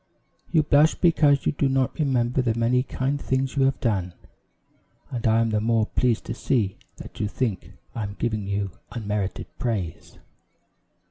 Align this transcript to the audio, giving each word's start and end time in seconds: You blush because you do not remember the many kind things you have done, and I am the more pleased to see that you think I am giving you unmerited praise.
You 0.51 0.63
blush 0.63 0.95
because 0.95 1.45
you 1.45 1.51
do 1.51 1.69
not 1.69 1.99
remember 1.99 2.41
the 2.41 2.55
many 2.55 2.81
kind 2.81 3.21
things 3.21 3.55
you 3.55 3.65
have 3.65 3.79
done, 3.79 4.15
and 5.11 5.27
I 5.27 5.41
am 5.41 5.51
the 5.51 5.61
more 5.61 5.85
pleased 5.85 6.25
to 6.25 6.33
see 6.33 6.79
that 6.97 7.19
you 7.19 7.27
think 7.27 7.73
I 7.93 8.01
am 8.01 8.15
giving 8.17 8.47
you 8.47 8.71
unmerited 8.91 9.45
praise. 9.59 10.17